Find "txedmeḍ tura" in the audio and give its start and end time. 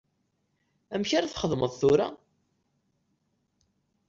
1.31-2.07